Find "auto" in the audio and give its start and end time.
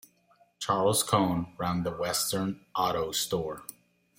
2.73-3.11